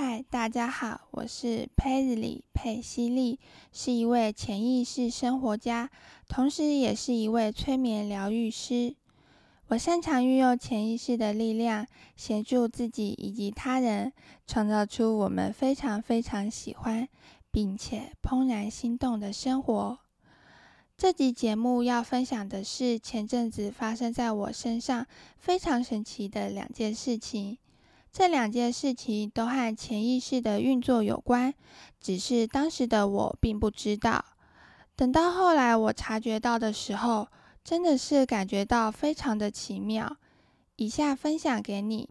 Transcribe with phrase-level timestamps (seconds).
[0.00, 3.40] 嗨，大家好，我是佩日里佩西利，
[3.72, 5.90] 是一位潜意识生活家，
[6.28, 8.94] 同时也是一位催眠疗愈师。
[9.66, 11.84] 我擅长运用潜意识的力量，
[12.14, 14.12] 协助自己以及他人，
[14.46, 17.08] 创造出我们非常非常喜欢，
[17.50, 19.98] 并且怦然心动的生活。
[20.96, 25.04] 这集节目要分享的是前阵子发生在我身上
[25.38, 27.58] 非常神奇的两件事情。
[28.12, 31.54] 这两件事情都和潜意识的运作有关，
[32.00, 34.24] 只是当时的我并不知道。
[34.96, 37.28] 等到后来我察觉到的时候，
[37.62, 40.16] 真的是感觉到非常的奇妙。
[40.76, 42.08] 以下分享给你。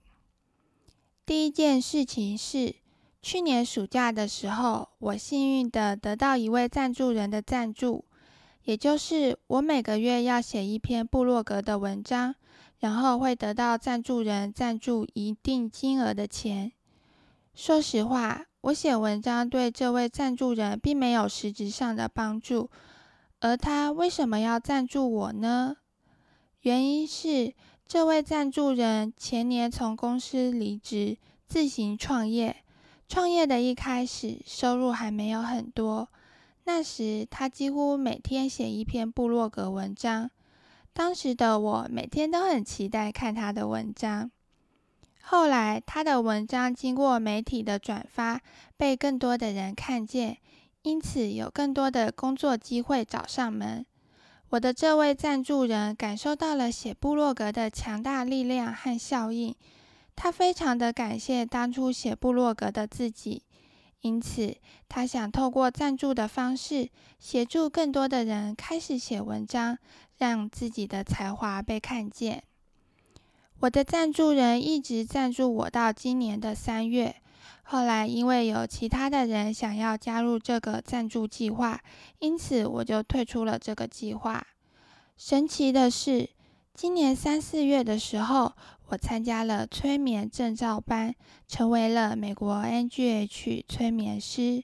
[1.25, 2.75] 第一件事情是，
[3.21, 8.05] 去年暑假的时候，我幸运的得到一位赞助人的赞助，
[8.67, 12.35] 也就是我每个月要写一篇部落格的文章。
[12.79, 16.71] 然后会得到赞助人赞助一定金额的钱。
[17.55, 22.69] 说实话，我写文章对这位赞助人并没有实质上的帮助。
[23.39, 25.77] 而他为什么要赞助我呢？
[26.61, 27.51] 原因是
[27.87, 32.57] 这位赞助人前年从公司离职，自行创业。
[33.07, 36.09] 创业的一开始，收入还没有很多。
[36.67, 40.29] 那时他几乎每天写一篇部落格文章。
[40.91, 44.29] 当时的我每天都很期待看他的文章。
[45.21, 48.41] 后来，他的文章经过媒体的转发，
[48.75, 50.39] 被更多的人看见，
[50.81, 53.85] 因此有更多的工作机会找上门。
[54.49, 59.55] 我的这位赞助人感受到了写部落格的强大力量和效应，
[60.17, 63.43] 他非常的感谢当初写部落格的自己。
[64.01, 64.55] 因此，
[64.87, 69.77] 他想透过赞助的方式，协助更多的人开始写文章，
[70.17, 72.43] 让自己的才华被看见。
[73.59, 77.15] 我的赞助人一直赞助我到今年的三月，
[77.63, 81.81] 后来因为有其他的人想要加入这个赞助计划，
[82.19, 84.45] 因此我就退出了这个计划。
[85.17, 86.29] 神奇的是，
[86.73, 88.53] 今年三四月的时候。
[88.89, 91.13] 我参加了催眠证照班，
[91.47, 94.63] 成为了美国 NGH 催眠师。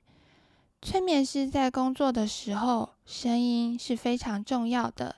[0.82, 5.18] 催眠师在工作的时候，声音是非常重要的。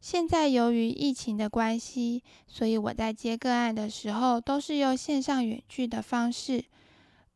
[0.00, 6.64] 现在由于疫情的关系，所以我在接个案的时候，都是用线上远距的方式。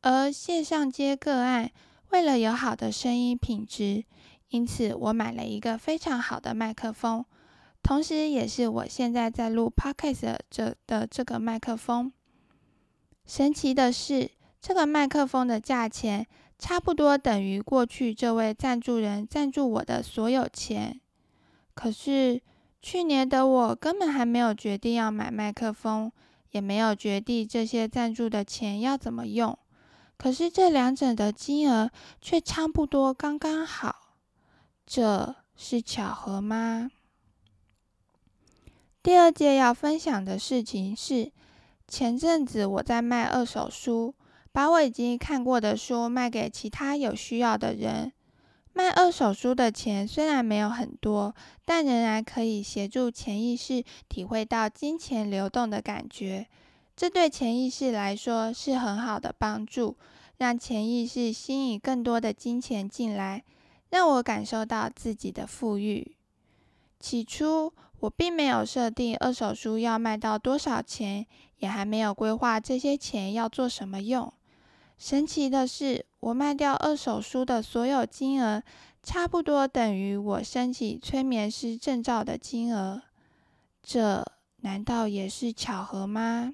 [0.01, 1.69] 而线上接个案，
[2.09, 4.03] 为了有好的声音品质，
[4.49, 7.23] 因此我买了一个非常好的麦克风。
[7.85, 12.11] 同时，也是我现在在录 podcast 这的这个麦克风。
[13.27, 16.25] 神奇的是，这个麦克风的价钱
[16.57, 20.99] 差不多等于过去这位赞助人赞助我的所有钱。
[21.75, 22.41] 可是，
[22.81, 26.11] 去年的我根本还没有决定要买麦克风，
[26.49, 29.55] 也没有决定这些赞助的钱要怎么用。
[30.17, 34.15] 可是，这两者的金额却差不多刚刚好，
[34.87, 36.89] 这是巧合吗？
[39.05, 41.31] 第二件要分享的事情是，
[41.87, 44.15] 前阵子我在卖二手书，
[44.51, 48.11] 把我已经看过的书卖给其他有需要的人。
[48.73, 56.47] 卖二手书的钱虽然没有很多，但仍然可以协助潜意识体会到金钱流动的感觉。
[56.95, 59.95] 这对潜意识来说是很好的帮助，
[60.37, 63.43] 让潜意识吸引更多的金钱进来，
[63.91, 66.15] 让我感受到自己的富裕。
[66.99, 67.71] 起初。
[68.05, 71.25] 我并没有设定二手书要卖到多少钱，
[71.57, 74.31] 也还没有规划这些钱要做什么用。
[74.97, 78.61] 神奇的是，我卖掉二手书的所有金额，
[79.01, 83.01] 差不多等于我申请催眠师证照的金额。
[83.81, 84.23] 这
[84.57, 86.53] 难道也是巧合吗？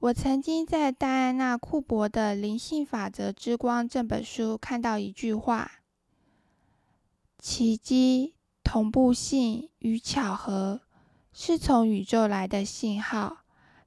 [0.00, 5.70] 我曾经在戴安娜·库珀的《灵性法则之光》这本书看到一句话：
[7.38, 8.34] 奇迹。
[8.62, 10.80] 同步性与巧合
[11.32, 13.38] 是从宇宙来的信号，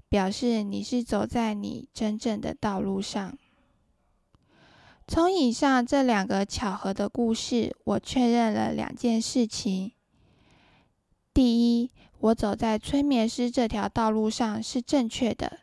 [0.10, 3.38] 表示你是走在你真正的道路上。
[5.08, 9.92] 从以上这两个巧合的故事，我确认了两件事情：
[11.34, 15.60] 第一，我走在催眠师这条道路上是正确的，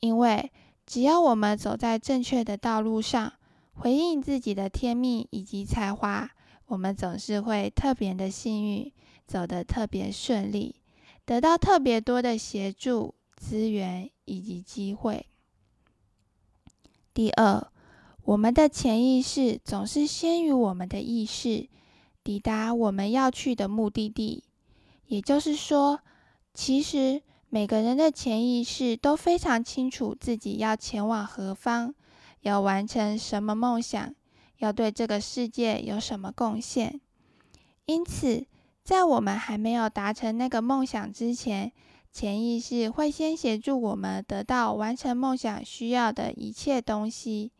[0.00, 0.52] 因为
[0.86, 3.32] 只要我们走在正确的道路上，
[3.72, 6.30] 回应自己的天命以及才华。
[6.72, 8.90] 我们总是会特别的幸运，
[9.26, 10.74] 走得特别顺利，
[11.26, 15.26] 得到特别多的协助、资源以及机会。
[17.12, 17.70] 第二，
[18.24, 21.68] 我们的潜意识总是先于我们的意识
[22.24, 24.42] 抵达我们要去的目的地。
[25.08, 26.00] 也就是说，
[26.54, 27.20] 其实
[27.50, 31.94] 每个人的潜意识都非常清楚自己要前往何方，
[32.40, 34.14] 要完成什么梦想，
[34.64, 37.00] 要对这个世界有什么贡献。
[37.86, 38.46] 因此，
[38.84, 41.72] 在我们还没有达成那个梦想之前，
[42.12, 47.50] 潜意识会先协助我们得到完成梦想需要的一切东西。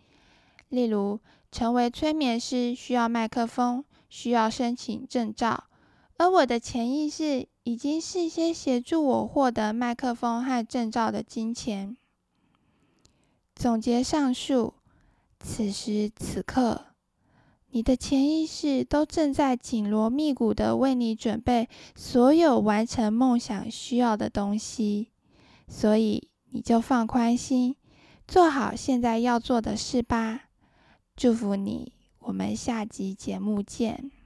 [0.68, 1.18] 例如，
[1.50, 5.64] 成为催眠师需要麦克风，需要申请证照，
[6.18, 11.96] 而我的潜意识已经事先协助我获得麦克风和证照的金钱。
[13.54, 14.74] 总结上述，
[15.40, 16.91] 此时此刻。
[17.74, 25.08] 你的潜意识都正在紧锣密鼓的为你准备所有完成梦想需要的东西，
[25.66, 27.74] 所以你就放宽心，
[28.28, 30.42] 做好现在要做的事吧。
[31.16, 34.21] 祝福你，我们下集节目见。